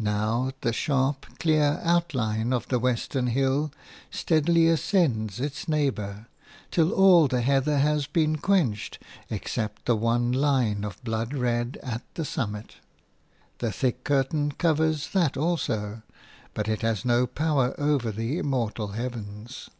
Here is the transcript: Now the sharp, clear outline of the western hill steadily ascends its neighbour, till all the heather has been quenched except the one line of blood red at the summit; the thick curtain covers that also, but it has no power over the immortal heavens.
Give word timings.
Now 0.00 0.50
the 0.62 0.72
sharp, 0.72 1.38
clear 1.38 1.80
outline 1.84 2.52
of 2.52 2.66
the 2.66 2.80
western 2.80 3.28
hill 3.28 3.70
steadily 4.10 4.66
ascends 4.66 5.38
its 5.38 5.68
neighbour, 5.68 6.26
till 6.72 6.92
all 6.92 7.28
the 7.28 7.42
heather 7.42 7.78
has 7.78 8.08
been 8.08 8.38
quenched 8.38 9.00
except 9.30 9.84
the 9.84 9.94
one 9.94 10.32
line 10.32 10.82
of 10.82 11.00
blood 11.04 11.32
red 11.32 11.78
at 11.80 12.02
the 12.14 12.24
summit; 12.24 12.78
the 13.58 13.70
thick 13.70 14.02
curtain 14.02 14.50
covers 14.50 15.10
that 15.10 15.36
also, 15.36 16.02
but 16.54 16.66
it 16.66 16.82
has 16.82 17.04
no 17.04 17.24
power 17.28 17.72
over 17.78 18.10
the 18.10 18.38
immortal 18.38 18.88
heavens. 18.88 19.70